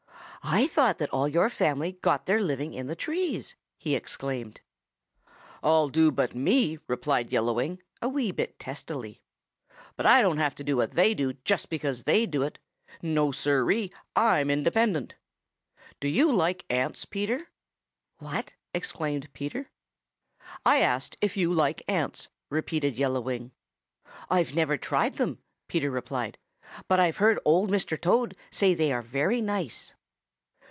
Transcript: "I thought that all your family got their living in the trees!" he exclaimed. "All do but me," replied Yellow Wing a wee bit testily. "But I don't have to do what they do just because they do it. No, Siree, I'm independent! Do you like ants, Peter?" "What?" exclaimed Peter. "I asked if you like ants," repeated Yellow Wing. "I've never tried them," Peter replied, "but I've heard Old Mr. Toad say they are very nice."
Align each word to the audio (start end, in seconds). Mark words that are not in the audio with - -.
"I 0.43 0.65
thought 0.65 0.97
that 0.97 1.11
all 1.13 1.27
your 1.27 1.51
family 1.51 1.91
got 2.01 2.25
their 2.25 2.41
living 2.41 2.73
in 2.73 2.87
the 2.87 2.95
trees!" 2.95 3.55
he 3.77 3.93
exclaimed. 3.93 4.61
"All 5.61 5.87
do 5.87 6.09
but 6.09 6.33
me," 6.35 6.79
replied 6.87 7.31
Yellow 7.31 7.53
Wing 7.53 7.79
a 8.01 8.09
wee 8.09 8.31
bit 8.31 8.57
testily. 8.57 9.21
"But 9.95 10.07
I 10.07 10.23
don't 10.23 10.39
have 10.39 10.55
to 10.55 10.63
do 10.63 10.75
what 10.77 10.93
they 10.93 11.13
do 11.13 11.33
just 11.45 11.69
because 11.69 12.03
they 12.05 12.25
do 12.25 12.41
it. 12.41 12.57
No, 13.03 13.31
Siree, 13.31 13.91
I'm 14.15 14.49
independent! 14.49 15.13
Do 15.99 16.07
you 16.07 16.31
like 16.31 16.65
ants, 16.71 17.05
Peter?" 17.05 17.51
"What?" 18.17 18.53
exclaimed 18.73 19.31
Peter. 19.33 19.69
"I 20.65 20.79
asked 20.79 21.17
if 21.21 21.37
you 21.37 21.53
like 21.53 21.83
ants," 21.87 22.29
repeated 22.49 22.97
Yellow 22.97 23.21
Wing. 23.21 23.51
"I've 24.27 24.55
never 24.55 24.75
tried 24.75 25.17
them," 25.17 25.37
Peter 25.67 25.91
replied, 25.91 26.39
"but 26.87 26.99
I've 26.99 27.17
heard 27.17 27.37
Old 27.45 27.69
Mr. 27.69 27.95
Toad 28.01 28.35
say 28.49 28.73
they 28.73 28.91
are 28.91 29.03
very 29.03 29.39
nice." 29.39 29.93